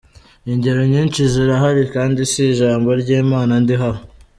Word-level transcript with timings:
Ingero 0.51 0.81
nyinshi 0.93 1.21
zirahari 1.33 1.83
kandi 1.95 2.19
si 2.31 2.41
ijambo 2.53 2.89
ry’Imana 3.01 3.53
ndiho 3.63 3.87
aha. 3.91 4.01